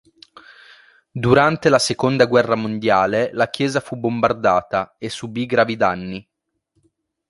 Durante 1.11 1.69
la 1.69 1.77
seconda 1.77 2.25
guerra 2.25 2.55
mondiale 2.55 3.29
la 3.33 3.51
chiesa 3.51 3.81
fu 3.81 3.97
bombardata 3.97 4.95
e 4.97 5.09
subì 5.09 5.45
gravi 5.45 5.75
danni. 5.75 6.27